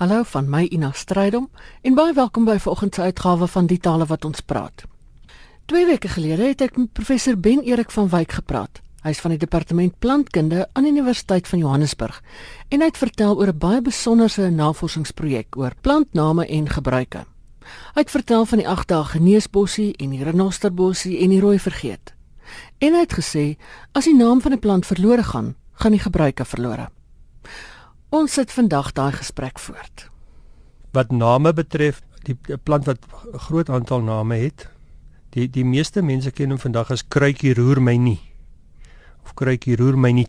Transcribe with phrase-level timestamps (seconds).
[0.00, 1.50] Hallo van my Ina Strydom
[1.84, 4.86] en baie welkom by vanoggend se uitgawe van Die Tale wat ons praat.
[5.68, 8.78] Twee weke gelede het ek met professor Ben Erik van Wyk gepraat.
[9.04, 12.22] Hy is van die departement plantkunde aan die Universiteit van Johannesburg
[12.70, 17.26] en hy het vertel oor 'n baie besonderse navorsingsprojek oor plantname en gebruike.
[17.92, 22.14] Hy het vertel van die 8 dae geneesbossie en die renosterbossie en die rooi vergeet.
[22.78, 23.56] En hy het gesê
[23.92, 26.88] as die naam van 'n plant verlore gaan, gaan die gebruike verlore.
[28.10, 30.08] Ons sit vandag daai gesprek voort.
[30.90, 33.06] Wat name betref, die plant wat
[33.46, 34.66] groot aantal name het,
[35.30, 38.18] die die meeste mense ken hom vandag as kruikie roer my nie
[39.24, 40.26] of kruikie roer my nie.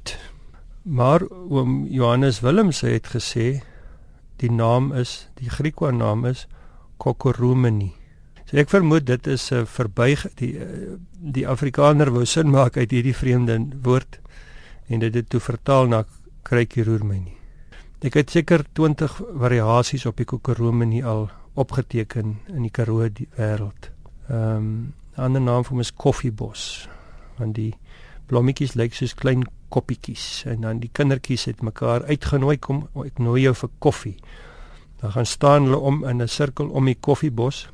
[0.84, 3.63] Maar oom Johannes Willems het gesê
[4.38, 6.45] die naam is die Griekse naam is
[7.02, 7.91] Kokoromeni.
[8.45, 10.53] So ek vermoed dit is 'n verbuig die
[11.17, 14.20] die Afrikaner wou sin maak uit hierdie vreemde woord
[14.88, 16.05] en dit het toe vertaal na
[16.44, 17.41] kruikie roer my nie.
[18.01, 21.27] Ek het seker 20 variasies op die kokoromenie al
[21.61, 23.91] opgeteken in die Karoo wêreld.
[24.25, 26.88] Ehm um, 'n ander naam vir hom is koffiebos
[27.38, 27.75] want die
[28.25, 33.41] blommetjies lyk soos klein koppietjies en dan die kindertjies het mekaar uitgenooi kom ek nooi
[33.41, 34.17] jou vir koffie.
[35.02, 37.69] Dan gaan staan hulle om in 'n sirkel om die koffiebos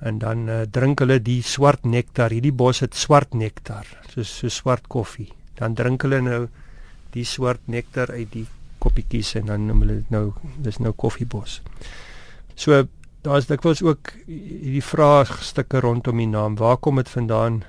[0.00, 2.30] en dan uh, drink hulle die swart nektar.
[2.30, 5.32] Hierdie bos het swart nektar, soos so swart koffie.
[5.54, 6.48] Dan drink hulle nou
[7.10, 8.46] die swart nektar uit die
[8.82, 10.24] koppietjies en dan noem hulle dit nou
[10.64, 11.60] dis nou koffiebos.
[12.58, 12.82] So
[13.22, 16.58] daar's dikwels ook hierdie vraagstukke rondom die naam.
[16.58, 17.62] Waar kom dit vandaan?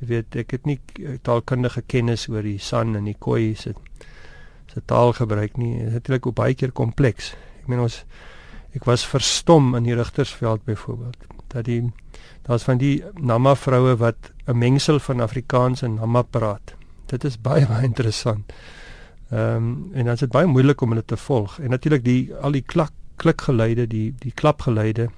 [0.00, 0.78] Jy weet, ek het nie
[1.26, 3.74] taalkundige kennis oor die san en die koi se
[4.70, 5.72] se taalgebruik nie.
[5.80, 7.32] Dit is natuurlik ook baie keer kompleks.
[7.62, 8.04] Ek meen ons
[8.78, 11.80] ek was verstom in die Rigtersveld byvoorbeeld dat die
[12.46, 16.74] daar's van die Nama vroue wat 'n mengsel van Afrikaans en Nama praat.
[17.06, 18.52] Dit is baie baie interessant.
[19.30, 21.58] Ehm um, en dan is dit baie moeilik om hulle te volg.
[21.58, 25.10] En natuurlik die al die klak klikgeluide, die die klapgeluide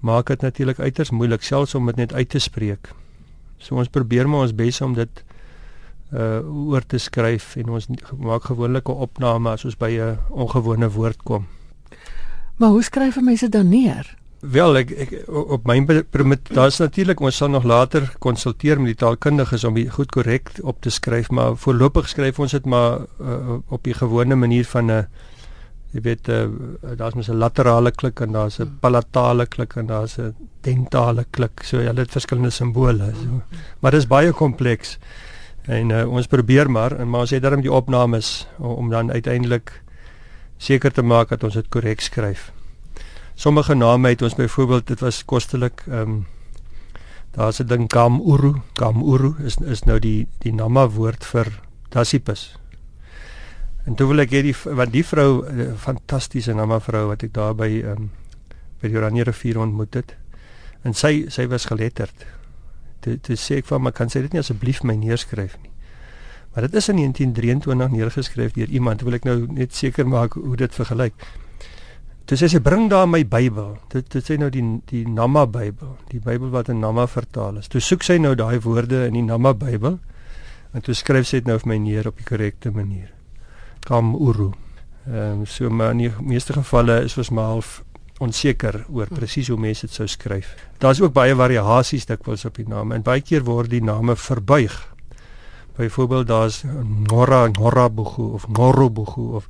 [0.00, 2.92] maak dit natuurlik uiters moeilik selfs om dit net uit te spreek.
[3.58, 5.24] So ons probeer maar ons bes om dit
[6.12, 10.90] uh oor te skryf en ons maak gewoonlik 'n opname as ons by 'n ongewone
[10.90, 11.46] woord kom.
[12.56, 14.17] Maar hoe skryf mense dan neer?
[14.38, 15.80] Wel ek, ek op my
[16.54, 20.78] daar's natuurlik ons sal nog later konsulteer met die taalkundiges om dit goed korrek op
[20.80, 25.06] te skryf maar voorlopig skryf ons dit maar uh, op die gewone manier van 'n
[25.90, 26.46] jy weet uh,
[26.94, 31.64] daar's mos 'n laterale klik en daar's 'n palatale klik en daar's 'n dentale klik
[31.64, 33.42] so ja dit verskillende simbole so.
[33.80, 34.98] Maar dit is baie kompleks
[35.66, 39.10] en uh, ons probeer maar en maar ons het daarom die opnames om, om dan
[39.10, 39.82] uiteindelik
[40.58, 42.52] seker te maak dat ons dit korrek skryf
[43.38, 46.26] sommige name het ons byvoorbeeld dit was kostelik ehm um,
[47.30, 52.58] daar's 'n ding Kamuru Kamuru is is nou die die Nama woord vir Dassipus.
[53.86, 55.44] En toe wil ek hê die want die vrou
[55.76, 58.10] fantastiese Nama vrou wat ek daar by ehm um,
[58.80, 60.16] by die Oranje rivier ontmoet het.
[60.82, 62.26] En sy sy was geletterd.
[63.00, 65.70] Dit dit sê ek van maar kan sy dit nie asseblief my neerskryf nie?
[66.54, 69.02] Maar dit is in 1923 neergeskryf deur iemand.
[69.02, 71.14] Wil ek nou net seker maak hoe dit vergelyk
[72.28, 73.78] Dis sê sy bring daar my Bybel.
[73.88, 77.70] Dit dit sê nou die die Nama Bybel, die Bybel wat in Nama vertaal is.
[77.72, 79.96] Toe soek sy nou daai woorde in die Nama Bybel
[80.76, 83.08] en toe skryf sy dit nou vir my neer op die korrekte manier.
[83.88, 84.50] Kam Uru.
[85.08, 87.78] Ehm um, so maar in die meeste gevalle is ons maar half
[88.20, 90.52] onseker oor presies hoe mense dit sou skryf.
[90.84, 94.76] Daar's ook baie variasies dikwels op die name en baie keer word die name verbuig.
[95.80, 96.60] Byvoorbeeld daar's
[97.08, 99.48] Ngora Ngorabugu of Ngorobugu of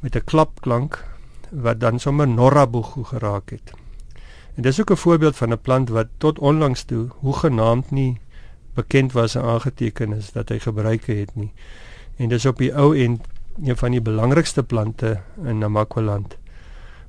[0.00, 1.02] met 'n klapklank
[1.52, 3.72] wat dan sommer Norabugu geraak het.
[4.54, 8.20] En dis ook 'n voorbeeld van 'n plant wat tot onlangs toe hoegenaamd nie
[8.74, 11.52] bekend was en aangeteken is dat hy gebruike het nie.
[12.16, 13.26] En dis op die ou end
[13.62, 16.36] een van die belangrikste plante in Namakwaland.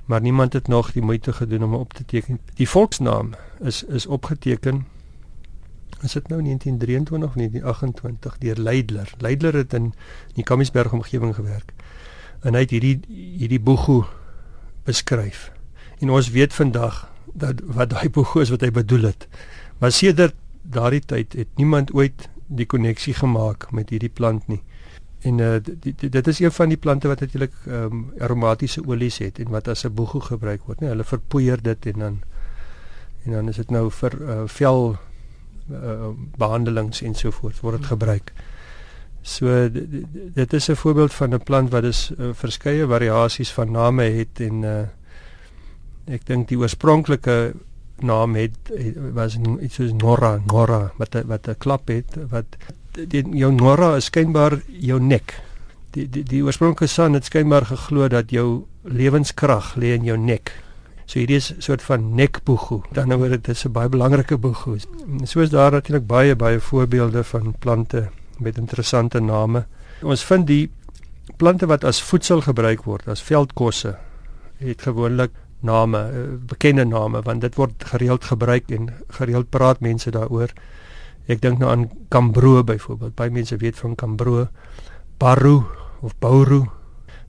[0.05, 2.39] Maar niemand het nog die moeite gedoen om op te teken.
[2.53, 4.85] Die volksnaam is is opgeteken
[6.01, 9.13] is dit nou 1923 of 1928 deur Leidler.
[9.17, 9.93] Leidler het in
[10.33, 11.73] die Kamiesberg omgewing gewerk.
[12.39, 14.03] En hy het hierdie hierdie boegu
[14.83, 15.51] beskryf.
[15.99, 18.09] En ons weet vandag dat wat daai
[18.41, 19.27] is wat hy bedoel het.
[19.79, 24.61] Maar sedert daardie tyd het niemand ooit die koneksie gemaak met hierdie plant nie.
[25.23, 29.39] En uh, dit, dit is een van die plante wat natuurlik um, aromatiese olies het
[29.39, 32.21] en wat as 'n boegu gebruik word, nee, hulle verpoeier dit en dan
[33.23, 34.97] en dan is dit nou vir uh, vel
[35.71, 38.33] uh, behandelings en so voort word dit gebruik.
[39.23, 39.69] So
[40.33, 44.39] dit is 'n voorbeeld van 'n plant wat is uh, verskeie variasies van name het
[44.39, 44.81] en uh,
[46.05, 47.53] ek dink die oorspronklike
[48.03, 52.45] naam het, het was iets soos Nora, Nora wat wat 'n klap het wat
[52.91, 55.41] die, jou Nora is skynbaar jou nek.
[55.93, 60.51] die die, die oorspronklike san het skynbaar geglo dat jou lewenskrag lê in jou nek.
[61.05, 62.81] So hierdie is 'n soort van nekboegoe.
[62.91, 64.79] Dan word dit 'n baie belangrike boegoe.
[65.23, 68.09] So is daar natuurlik baie baie voorbeelde van plante
[68.39, 69.65] met interessante name.
[70.01, 70.71] Ons vind die
[71.37, 73.95] plante wat as voedsel gebruik word, as veldkosse,
[74.57, 75.31] het gewoonlik
[75.63, 80.51] name, eh, bekende name want dit word gereeld gebruik en gereeld praat mense daaroor.
[81.27, 83.15] Ek dink nou aan Cambro byvoorbeeld.
[83.15, 84.47] Baie mense weet van Cambro,
[85.17, 85.67] Barro
[86.01, 86.65] of Bauru.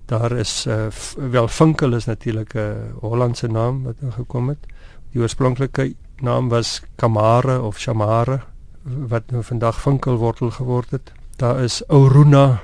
[0.06, 0.90] Daar is uh,
[1.30, 4.66] wel Vinkel is natuurlik 'n uh, Hollandse naam wat ingekom het.
[5.12, 8.40] Die oorspronklike naam was Kamare of Shamare
[8.84, 11.12] wat nou vandag Vinkelwortel geword het.
[11.36, 12.62] Daar is Oruna.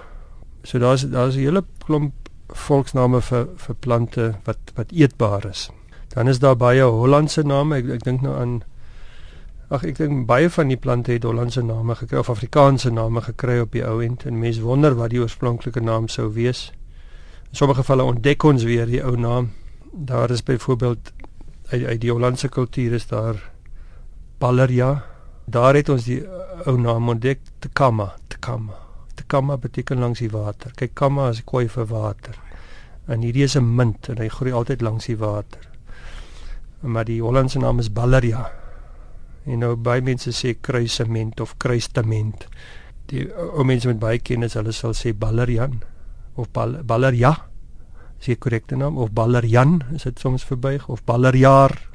[0.63, 2.13] So daar's daar's 'n hele klomp
[2.47, 5.71] volksname vir vir plante wat wat eetbaar is.
[6.09, 7.77] Dan is daar baie Hollandse name.
[7.77, 8.63] Ek ek dink nou aan
[9.71, 13.61] Ag ek dink baie van die plante het Hollandse name gekry of Afrikaanse name gekry
[13.63, 16.73] op die ou end en mense wonder wat die oorspronklike naam sou wees.
[17.51, 19.53] In sommige gevalle ontdek ons weer die ou naam.
[19.93, 21.13] Daar is byvoorbeeld
[21.71, 23.51] uit, uit die Hollandse kultuur is daar
[24.39, 25.10] Balleria.
[25.51, 26.21] Daar het ons die
[26.69, 28.77] ou naam ontdek, Tekama, Tekama.
[29.19, 30.71] Tekama beteken langs die water.
[30.77, 32.37] Kyk, Kama is koi vir water.
[33.11, 35.61] En hierdie is 'n munt en hy groei altyd langs die water.
[36.81, 38.53] Maar die Hollandse naam is Balleria.
[39.45, 42.47] En nou baie mense sê kruisement of kruistement.
[43.07, 45.83] Die ou mense met baie kennis, hulle sal sê Ballerian
[46.35, 47.47] of Bal Balleria.
[48.21, 51.89] Is dit korrekte naam of Ballerian is dit soms verbuig of Ballerjaar.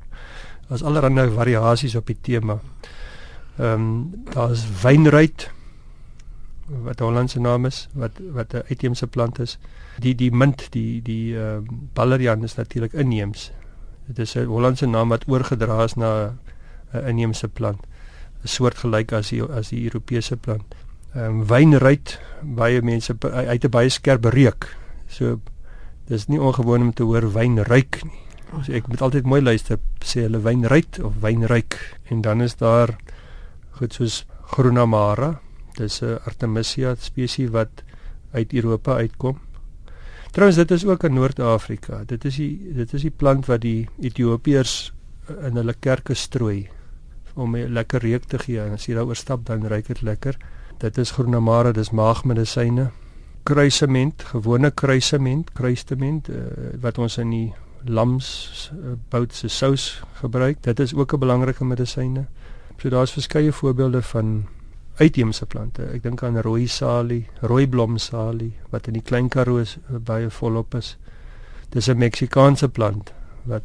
[0.68, 2.60] Daar's allerlei variasies op die tema.
[3.58, 5.52] Ehm um, daar's wynruit
[6.68, 9.58] wat Hollandse naam is wat wat 'n uitheemse plant is.
[10.00, 13.52] Die die mint die die ehm uh, Ballerian is natuurlik inheems.
[14.08, 16.34] Dit is 'n Hollandse naam wat oorgedra is na
[16.94, 17.80] 'n inheemse plant.
[18.44, 20.76] 'n soort gelyk as die as die Europese plant.
[21.14, 24.78] Ehm um, wynruit baie mense uit 'n baie skerp reuk.
[25.08, 25.40] So
[26.08, 28.22] dis nie ongewoon om te hoor wynruik nie.
[28.64, 31.80] So ek moet altyd mooi luister sê hulle wynruit of wynruik
[32.10, 32.96] en dan is daar
[33.78, 35.40] goed soos Groenamara
[35.76, 37.84] Dis 'n Artemisia spesies wat
[38.32, 39.40] uit Europa uitkom.
[40.32, 42.04] Trouwens dit is ook in Noord-Afrika.
[42.06, 44.94] Dit is die dit is die plant wat die Ethiopiërs
[45.42, 46.70] in hulle kerke strooi
[47.34, 50.38] om 'n lekker reuk te gee en as jy daaroor stap dan ruik dit lekker.
[50.78, 52.92] Dit is groenamara, dis maagmedisyne.
[53.44, 56.36] Kruisement, gewone kruisement, kruistement uh,
[56.82, 57.54] wat ons in die
[57.86, 60.64] lams uh, bout se sous gebruik.
[60.64, 62.26] Dit is ook 'n belangrike medisyne.
[62.82, 64.46] So daar's verskeie voorbeelde van
[64.96, 65.86] uitheemse plante.
[65.94, 70.76] Ek dink aan rooi salie, rooi blomsalie wat in die Klein Karoo eh, baie volop
[70.76, 70.96] is.
[71.70, 73.14] Dis 'n Meksikaanse plant
[73.44, 73.64] wat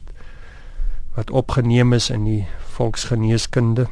[1.15, 2.47] wat opgeneem is in die
[2.77, 3.89] volksgeneeskunde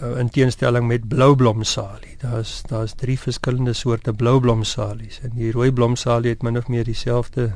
[0.00, 2.16] uh, in teenstelling met blou blomsalie.
[2.20, 6.84] Daar's daar's drie verskillende soorte blou blomsalies en die rooi blomsalie het min of meer
[6.84, 7.52] dieselfde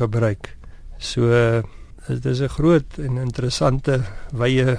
[0.00, 0.56] gebruik.
[0.98, 1.62] So uh,
[2.08, 4.02] dit is 'n groot en interessante
[4.32, 4.78] wye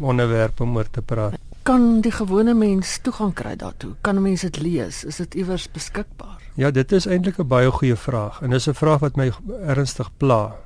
[0.00, 3.94] onderwerp om oor te praat kan die gewone mens toegang kry daartoe?
[4.00, 5.04] Kan 'n mens dit lees?
[5.04, 6.40] Is dit iewers beskikbaar?
[6.54, 9.32] Ja, dit is eintlik 'n baie goeie vraag en dis 'n vraag wat my
[9.66, 10.56] ernstig pla.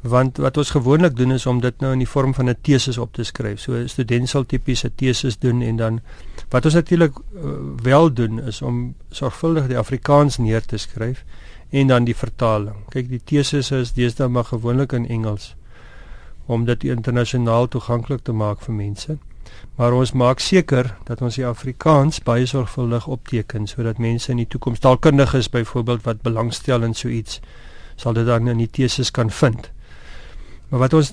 [0.00, 2.98] Want wat ons gewoonlik doen is om dit nou in die vorm van 'n teses
[2.98, 3.60] op te skryf.
[3.60, 6.00] So 'n student sal tipies 'n teses doen en dan
[6.48, 7.50] wat ons natuurlik uh,
[7.82, 11.24] wel doen is om sorgvuldig die Afrikaans neer te skryf
[11.70, 12.76] en dan die vertaling.
[12.88, 15.54] Kyk, die teses is deesdae maar gewoonlik in Engels
[16.50, 19.18] om dit internasionaal toeganklik te maak vir mense
[19.76, 24.48] maar ons maak seker dat ons die Afrikaans baie sorgvuldig opteken sodat mense in die
[24.48, 27.40] toekoms taalkundiges byvoorbeeld wat belangstel in so iets
[28.00, 29.70] sal dit dan in die teses kan vind.
[30.68, 31.12] Maar wat ons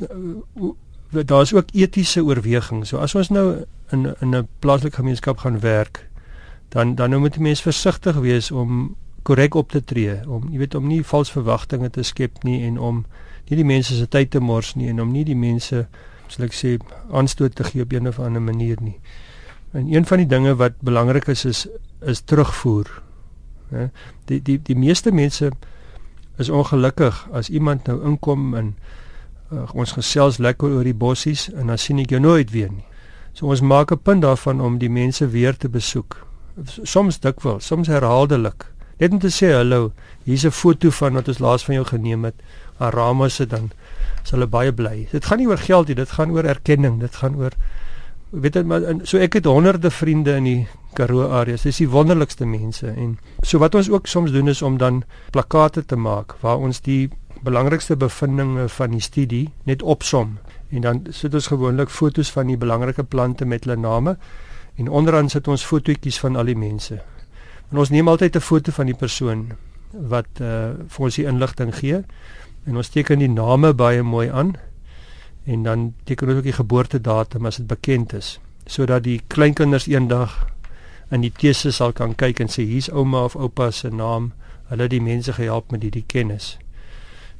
[1.11, 2.89] daar's ook etiese oorwegings.
[2.89, 6.07] So as ons nou in in 'n plaaslike gemeenskap gaan werk,
[6.69, 10.57] dan dan nou moet die mens versigtig wees om korrek op te tree, om jy
[10.57, 13.05] weet om nie vals verwagtinge te skep nie en om
[13.49, 15.87] nie die mense se tyd te mors nie en om nie die mense
[16.27, 16.77] sal ek sê
[17.11, 18.99] aanstoot te gee op 'n of ander manier nie.
[19.73, 21.67] En een van die dinge wat belangrik is is
[22.01, 23.01] is terugvoer.
[23.69, 23.87] Hè?
[24.25, 25.51] Die die die meeste mense
[26.37, 28.75] is ongelukkig as iemand nou inkom en
[29.51, 32.85] uh, ons gesels lekker oor die bossies en dan sien ek jou nooit weer nie.
[33.33, 36.25] So ons maak 'n punt daarvan om die mense weer te besoek.
[36.83, 38.65] Soms dikwels, soms herhaaldelik.
[38.97, 39.91] Net om te sê hallo,
[40.25, 42.35] hier's 'n foto van wat ons laas van jou geneem het.
[42.79, 43.71] Arama se dan
[44.23, 45.07] is hulle baie bly.
[45.11, 47.51] Dit gaan nie oor geld nie, dit gaan oor erkenning, dit gaan oor
[48.31, 51.63] weet jy maar so ek het honderde vriende in die Karoo areas.
[51.63, 55.85] Dis die wonderlikste mense en so wat ons ook soms doen is om dan plakkate
[55.85, 57.09] te maak waar ons die
[57.45, 60.37] belangrikste bevindinge van die studie net opsom
[60.69, 64.17] en dan sit ons gewoonlik fotos van die belangrike plante met hulle name
[64.75, 66.99] en onderaan sit ons fotootjies van al die mense.
[67.71, 69.51] En ons neem altyd 'n foto van die persoon
[69.91, 72.03] wat uh vir ons die inligting gee.
[72.65, 74.55] En ons teken die name baie mooi aan.
[75.43, 80.47] En dan teken ons ook die geboortedatum as dit bekend is sodat die kleinkinders eendag
[81.09, 84.33] in die teses sal kan kyk en sê hier's ouma of oupa se naam.
[84.67, 86.57] Hulle het die mense gehelp met hierdie kennis.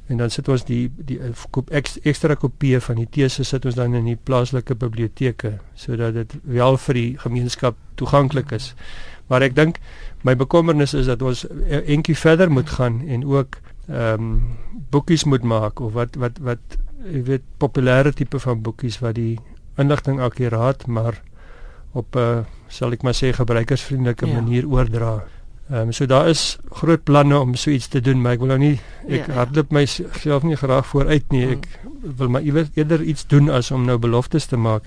[0.08, 1.18] En dan sit ons die die
[2.00, 6.76] ekstra kopieë van die teses sit ons dan in die plaaslike biblioteke sodat dit wel
[6.76, 8.74] vir die gemeenskap toeganklik is
[9.28, 9.78] maar ek dink
[10.22, 14.42] my bekommernis is dat ons eentjie verder moet gaan en ook ehm um,
[14.90, 19.38] boekies moet maak of wat wat wat jy weet populêre tipe van boekies wat die
[19.78, 21.22] inligting akkuraat maar
[21.92, 24.34] op 'n uh, sal ek maar sê gebruikersvriendelike ja.
[24.34, 25.24] manier oordra.
[25.70, 28.48] Ehm um, so daar is groot planne om so iets te doen, maar ek wil
[28.48, 29.32] nou nie ek ja, ja.
[29.32, 31.46] hardloop myself nie graag vooruit nie.
[31.56, 32.16] Ek mm.
[32.16, 34.84] wil maar eerder iets doen as om nou beloftes te maak.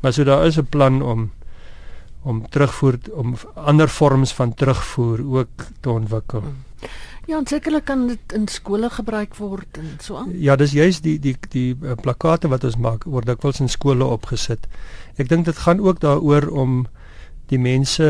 [0.00, 1.30] Maar so daar is 'n plan om
[2.28, 6.40] om terugvoer om ander vorms van terugvoer ook te ontwikkel.
[6.40, 6.88] Mm.
[7.28, 10.30] Ja, sekerlik kan dit in skole gebruik word en so aan.
[10.32, 14.04] Ja, dis juist die die die uh, plakate wat ons maak word dikwels in skole
[14.04, 14.64] opgesit.
[15.20, 16.86] Ek dink dit gaan ook daaroor om
[17.52, 18.08] die mense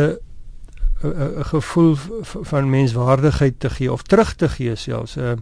[1.03, 5.17] 'n uh, uh, gevoel van menswaardigheid te gee of terug te gee selfs.
[5.17, 5.35] Uh,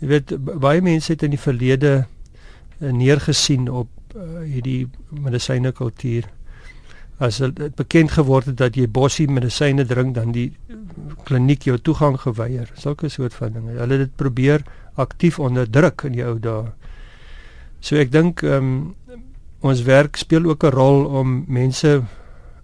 [0.00, 2.06] jy weet baie mense het in die verlede
[2.80, 6.24] uh, neergesien op uh, hierdie medisyne kultuur
[7.20, 10.48] as dit bekend geword het dat jy bossie medisyne drink dan die
[11.28, 12.70] kliniek jou toegang geweier.
[12.80, 13.76] Sulke soort van dinge.
[13.76, 14.64] Hulle het dit probeer
[15.00, 16.72] aktief onderdruk in die ou dae.
[17.84, 18.94] So ek dink um,
[19.60, 22.02] ons werk speel ook 'n rol om mense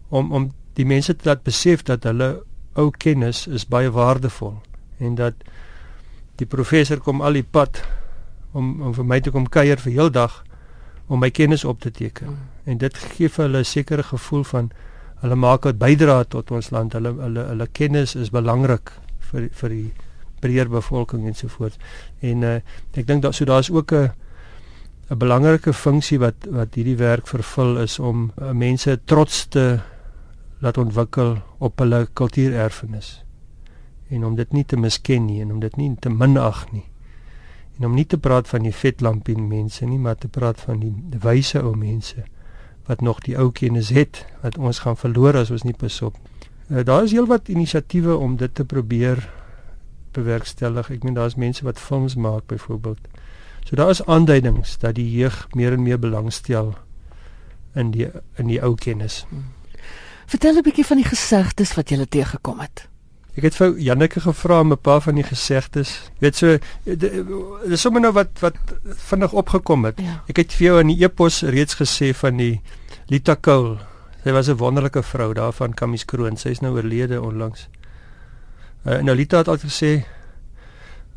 [0.09, 2.43] om om die mense te laat besef dat hulle
[2.75, 4.61] ou kennis is baie waardevol
[4.99, 5.35] en dat
[6.37, 7.83] die professor kom al die pad
[8.53, 10.45] om om vir my te kom kuier vir heeldag
[11.07, 12.39] om my kennis op te teken.
[12.65, 14.71] En dit gee vir hulle 'n sekere gevoel van
[15.23, 16.93] hulle maak 'n bydrae tot ons land.
[16.93, 19.93] Hulle hulle hulle kennis is belangrik vir vir die
[20.41, 21.77] breër bevolking en so voort.
[22.21, 22.55] En uh,
[22.93, 24.11] ek dink dat so daar's ook 'n
[25.11, 29.79] 'n belangrike funksie wat wat hierdie werk vervul is om uh, mense trots te
[30.59, 33.23] laat ontwikkel op hulle kultuurerfenis
[34.09, 36.85] en om dit nie te misken nie en om dit nie te minag nie
[37.79, 41.21] en om nie te praat van die vetlampie mense nie, maar te praat van die
[41.21, 42.25] wyse ou mense
[42.87, 46.17] wat nog die ou kennis het wat ons gaan verloor as ons nie pas op.
[46.71, 49.21] Uh, daar is heelwat inisiatiewe om dit te probeer
[50.15, 50.91] bewerkstellig.
[50.91, 53.03] Ek meen daar's mense wat films maak byvoorbeeld.
[53.67, 56.75] So daar is aanduidings dat die jeug meer en meer belangstel
[57.75, 58.07] in die
[58.39, 59.25] in die ou kennis.
[60.27, 62.89] Vertel 'n bietjie van die gesegdes wat jy gele teëgekom het.
[63.37, 66.11] Ek het vir Janneke gevra om 'n paar van die gesegdes.
[66.19, 66.59] Jy weet so
[67.69, 70.01] dis sommer nou wat wat vinnig opgekom het.
[70.01, 70.23] Ja.
[70.29, 72.61] Ek het vir jou in die e-pos reeds gesê van die
[73.09, 73.79] Lita Kool.
[74.25, 76.37] Sy was 'n wonderlike vrou daar van Kamies Kroon.
[76.37, 77.69] Sy is nou oorlede onlangs.
[78.87, 80.05] Uh, nou Lita het altyd gesê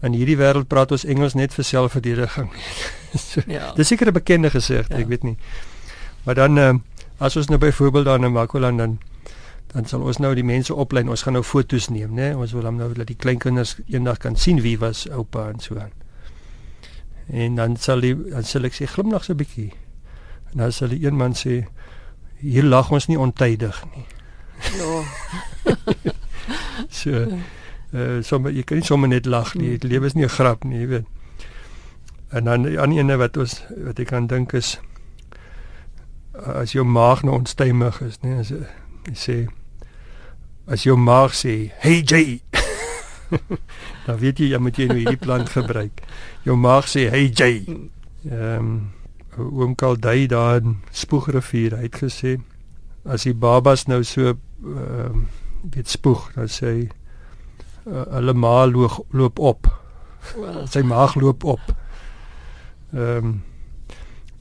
[0.01, 2.49] in hierdie wêreld praat ons Engels net vir selfverdediging.
[3.29, 3.73] so, ja.
[3.75, 4.99] Dis seker 'n bekende gesegde, ja.
[4.99, 5.37] ek weet nie.
[6.23, 6.73] Maar dan uh,
[7.17, 8.99] as ons nou byvoorbeeld daar in Makwaland dan
[9.73, 12.65] dan sal ons nou die mense oplei ons gaan nou fotos neem nê ons wil
[12.65, 15.93] hom nou dat die kleinkinders eendag kan sien wie was oupa en so aan.
[17.29, 19.71] En dan sal die dan sal ek sê glimlag so 'n bietjie.
[20.51, 21.67] En dan sal die een man sê
[22.41, 24.05] hier lag ons nie ontydig nie.
[24.77, 25.03] Ja.
[26.89, 27.11] So
[27.93, 30.63] uh, sommer jy kan nie sommer net lag nie die lewe is nie 'n grap
[30.63, 31.05] nie jy weet.
[32.31, 34.79] En dan die ander ene wat ons wat ek kan dink is
[36.33, 39.47] as jou maag nou onstuimig is nê as jy sê
[40.69, 42.41] as jou maag sê, "Hey Jay."
[44.05, 46.01] dan weet jy jy moet jy nou hierdie plant gebruik.
[46.45, 47.65] Jou maag sê, "Hey Jay."
[48.29, 48.91] Ehm um,
[49.39, 52.39] oom Kaldey daar in Spoegrivier het gesê
[53.07, 55.27] as die babas nou so ehm um,
[55.71, 56.83] weet spoeg, dan sê hy
[57.89, 59.67] uh, hulle maag loop, loop op.
[60.35, 60.67] Well.
[60.71, 61.71] Sy maag loop op.
[62.93, 63.37] Ehm um,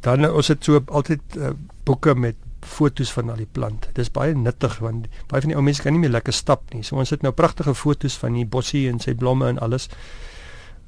[0.00, 1.50] dan ons het so altyd uh,
[1.84, 2.36] boeke met
[2.68, 3.90] fotos van al die plante.
[3.96, 6.84] Dis baie nuttig want baie van die ou mense kan nie meer lekker stap nie.
[6.86, 9.88] So ons het nou pragtige fotos van die bossie en sy blomme en alles.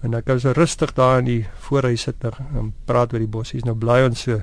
[0.05, 3.31] En dan kan ons so rustig daar in die voorhuis sit en praat oor die
[3.31, 3.67] bossies.
[3.69, 4.41] Nou bly ons so.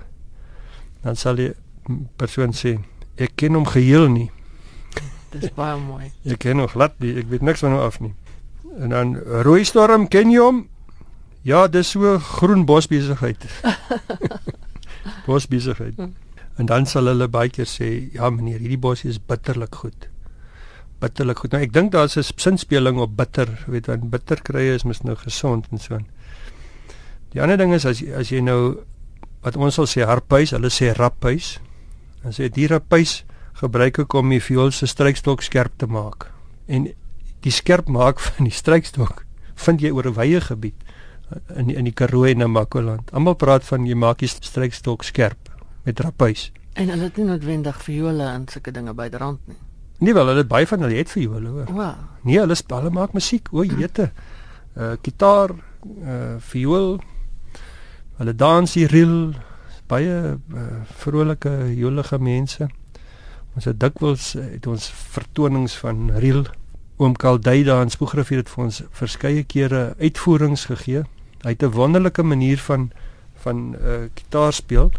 [1.03, 1.51] Dan sal die
[2.17, 2.77] persoon sê,
[3.17, 4.31] "Ek ken hom geheel nie."
[5.33, 6.11] Dis baie mooi.
[6.25, 7.17] Ek ken hom glad nie.
[7.17, 8.13] Ek weet niks van hom af nie.
[8.79, 10.67] En dan rooi storm ken jy hom?
[11.47, 13.45] Ja, dis so groen bosbesigheid.
[15.27, 15.95] bosbesigheid.
[15.95, 16.26] Hm.
[16.57, 20.09] En dan sal hulle baie keer sê, "Ja meneer, hierdie bosie is bitterlik goed."
[20.99, 21.51] Bitterlik goed.
[21.51, 25.15] Nou ek dink daar's 'n sinspeling op bitter, weet want bitter krye is mos nou
[25.15, 25.99] gesond en so.
[27.31, 28.83] Die ander ding is as as jy nou
[29.41, 31.59] wat ons sal sê harpuis, hulle sê rappuis.
[32.23, 33.23] Dan sê die rappuis
[33.53, 36.31] gebruik ek om die viool se strykstok skerp te maak.
[36.67, 36.87] En
[37.41, 40.75] die skerp maak van die strykstok vind jy oor 'n wye gebied
[41.55, 43.13] in in die Karoo en Namakoland.
[43.13, 45.46] Almal praat van jy maak die strykstok skerp
[45.87, 46.49] met rapuis.
[46.77, 49.57] En hulle het nie noodwendig viole en sulke dinge by die rand nie.
[50.03, 51.71] Nie wel, hulle het baie van hulle het viole hoor.
[51.73, 51.93] Wow.
[52.27, 53.47] Nee, hulle speel, hulle maak musiek.
[53.51, 54.11] O, jete.
[54.77, 55.55] Uh gitaar,
[56.03, 56.99] uh viool.
[58.19, 59.33] Hulle dans hier reel
[59.87, 60.67] baie uh,
[60.99, 62.67] vrolike, jolige mense.
[63.55, 66.43] Ons het dikwels het ons vertonings van reel
[66.97, 71.03] Oom Kaldey daar in Spoegrivier het vir ons verskeie kere uitvoerings gegee.
[71.43, 72.91] Hy het 'n wonderlike manier van
[73.35, 74.91] van uh gitaar speel.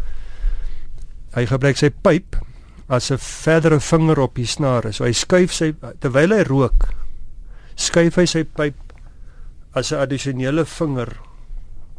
[1.35, 2.39] Hy gebruik sy pyp
[2.89, 4.91] as 'n verdere vinger op die snare.
[4.93, 6.89] So hy skuif sy terwyl hy rook,
[7.75, 8.75] skuif hy sy pyp
[9.73, 11.17] as 'n addisionele vinger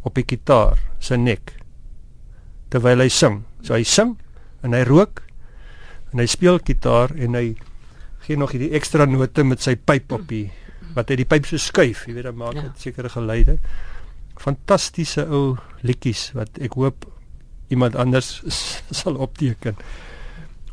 [0.03, 1.55] op die gitaar se nek
[2.71, 3.45] terwyl hy sing.
[3.63, 4.17] So hy sing
[4.63, 5.23] en hy rook
[6.13, 7.57] en hy speel gitaar en hy
[8.27, 10.51] gee nog hierdie ekstra note met sy pyp op die
[10.97, 12.75] wat hy die pyp so skuif, jy weet dan maak dit ja.
[12.77, 13.59] sekere geluide.
[14.41, 15.57] Fantastiese ou
[15.87, 17.07] liedjies wat ek hoop
[17.71, 18.43] iemand anders
[19.01, 19.77] sal opteken.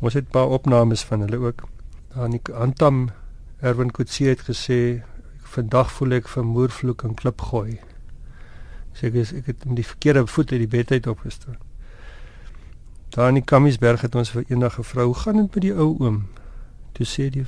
[0.00, 1.68] Ons het 'n paar opnames van hulle ook.
[2.14, 3.10] Dan die Antam
[3.60, 5.02] Erwin Kutsie het gesê
[5.42, 7.80] vandag voel ek vermoervloek en klip gooi.
[8.92, 11.58] Sê ek is, ek het met die verkeerde voet uit die bed uit opgestaan.
[13.08, 15.96] Daar in die Kammiesberg het ons vir eendag gevra, "Hoe gaan dit met die ou
[15.98, 16.26] oom?"
[16.92, 17.46] Toe sê die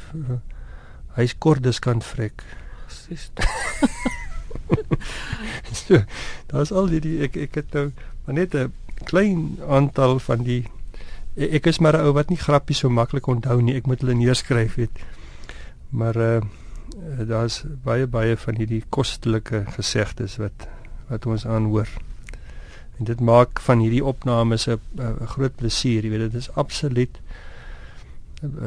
[1.16, 2.42] hy's kordes kan vrek.
[5.72, 6.02] So,
[6.46, 7.90] daar's al die, die ek ek het nou
[8.24, 8.72] maar net 'n
[9.04, 10.64] klein aantal van die
[11.36, 13.74] ek is maar 'n ou wat nie grappies so maklik onthou nie.
[13.74, 14.98] Ek moet hulle neerskryf weet.
[15.90, 16.40] Maar uh
[17.18, 20.68] daar's baie baie van hierdie kostelike gesegdes wat
[21.08, 21.88] wat ons aanhoor.
[22.98, 24.80] En dit maak van hierdie opnames 'n
[25.26, 26.04] groot plesier.
[26.04, 27.20] Jy weet dit is absoluut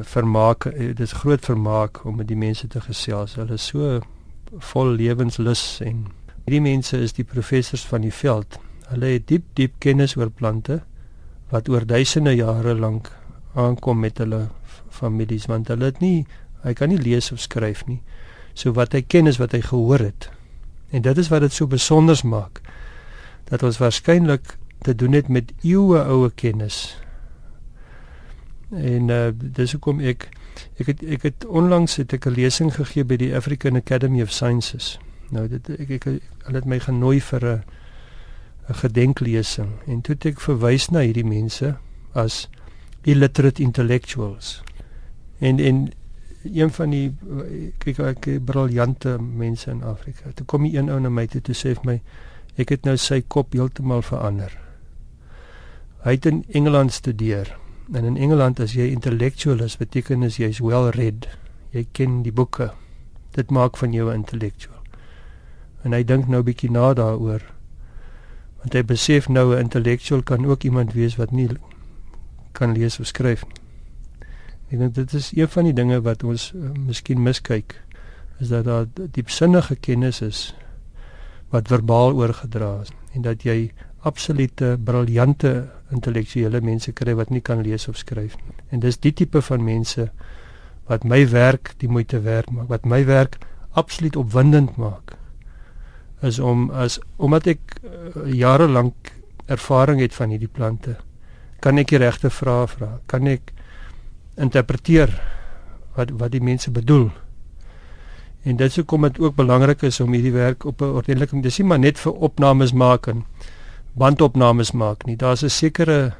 [0.01, 3.35] vermaak dit is groot vermaak om met die mense te gesels.
[3.35, 4.01] Hulle is so
[4.59, 6.05] vol lewenslus en
[6.45, 8.59] hierdie mense is die professors van die veld.
[8.91, 10.81] Hulle het diep diep kennis oor plante
[11.49, 13.11] wat oor duisende jare lank
[13.53, 14.47] aankom met hulle
[14.89, 16.25] families want hulle het nie
[16.63, 17.99] hy kan nie lees of skryf nie.
[18.53, 20.29] So wat hy ken is wat hy gehoor het.
[20.93, 22.61] En dit is wat dit so besonder maak
[23.49, 26.95] dat ons waarskynlik te doen het met eeue oue kennis.
[28.71, 30.29] En uh dis hoekom ek
[30.79, 34.31] ek het ek het onlangs het ek 'n lesing gegee by die African Academy of
[34.31, 34.99] Sciences.
[35.29, 37.63] Nou dit ek ek hulle het my genooi vir 'n
[38.69, 41.75] 'n gedenklesing en toe het ek verwys na hierdie mense
[42.13, 42.49] as
[43.01, 44.61] illiterate intellectuals.
[45.39, 45.91] En en
[46.43, 47.11] een van die
[47.77, 50.31] kyk ek briljante mense in Afrika.
[50.33, 52.01] Toe kom die een ou na my toe toe sê vir my
[52.55, 54.51] ek het nou sy kop heeltemal verander.
[56.03, 57.57] Hy het in Engeland studeer.
[57.93, 61.27] En in Engeland as jy intellectual is, beteken dit jy's well read.
[61.71, 62.71] Jy ken die boeke.
[63.35, 64.79] Dit maak van jou 'n intellectual.
[65.83, 67.52] En hy dink nou 'n bietjie na daaroor
[68.63, 71.49] want hy besef nou 'n intellectual kan ook iemand wees wat nie
[72.51, 73.59] kan lees of skryf nie.
[74.71, 77.75] Ek dink dit is een van die dinge wat ons uh, miskien miskyk
[78.39, 80.55] is dat daar diepsinnige kennis is
[81.49, 87.61] wat verbaal oorgedra is en dat jy absolute briljante intellektuele mense kry wat nie kan
[87.61, 88.55] lees of skryf nie.
[88.71, 90.09] En dis die tipe van mense
[90.87, 93.37] wat my werk die moeite werd maak, wat my werk
[93.71, 95.15] absoluut opwindend maak
[96.23, 99.11] is om as omdat ek uh, jare lank
[99.51, 100.95] ervaring het van hierdie plante
[101.63, 103.53] kan ek die regte vrae vra kan ek
[104.35, 105.11] interpreteer
[105.95, 107.11] wat wat die mense bedoel.
[108.43, 111.59] En dit sou kom dit ook belangrik is om hierdie werk op 'n ordentlike dis
[111.59, 113.25] nie maar net vir opnames maak en
[113.93, 115.15] bandopnames maak nie.
[115.15, 116.13] Daar's 'n sekere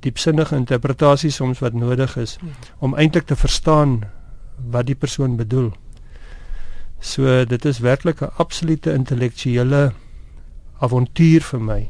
[0.00, 2.48] diepsinnige interpretasie soms wat nodig is ja.
[2.78, 4.02] om eintlik te verstaan
[4.70, 5.72] wat die persoon bedoel
[7.04, 9.92] So dit is werklik 'n absolute intellektuele
[10.80, 11.88] avontuur vir my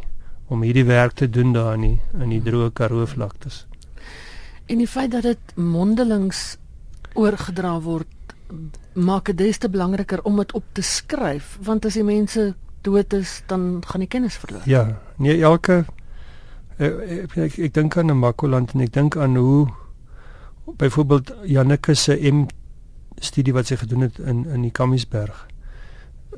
[0.49, 3.67] om hierdie werk te doen daar in die, in die droë Karoo vlaktes.
[4.67, 6.57] En die feit dat dit mondelings
[7.15, 8.07] oorgedra word
[8.93, 13.13] maak dit des te belangriker om dit op te skryf want as die mense dood
[13.13, 14.63] is dan gaan die kennis verloor.
[14.65, 15.85] Ja, nee elke
[16.79, 19.69] ek ek, ek, ek dink aan Makoland en ek dink aan hoe
[20.77, 22.47] byvoorbeeld Janneke se M
[23.19, 25.47] studie wat sy gedoen het in in die Kammiesberg.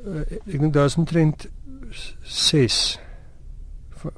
[0.05, 1.47] Uh, ek dink daar is omtrent
[2.23, 2.99] 6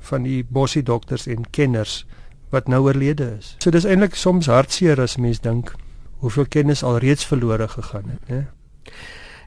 [0.09, 2.05] van die bossie dokters en kenners
[2.49, 3.55] wat nou oorlede is.
[3.63, 5.73] So dis eintlik soms hartseer as mens dink
[6.19, 8.47] hoeveel kennis alreeds verlore gegaan het, né?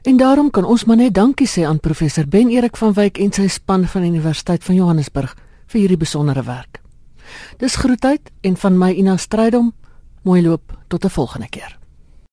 [0.03, 3.31] En daarom kan ons maar net dankie sê aan professor Ben Erik van Wyk en
[3.31, 5.35] sy span van die Universiteit van Johannesburg
[5.71, 6.81] vir hierdie besondere werk.
[7.57, 9.71] Dis groetheid en van my Ina Strydom.
[10.23, 11.82] Mooi loop tot 'n volgende keer.